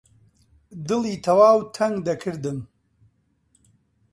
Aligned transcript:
دڵی 0.87 1.15
تەواو 1.25 1.59
تەنگ 1.75 1.95
دەکردم 2.07 2.59